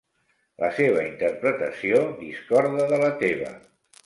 [0.63, 3.55] La seva interpretació discorda de la teva.